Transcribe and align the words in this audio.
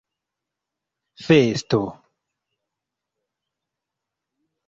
festo 1.25 1.81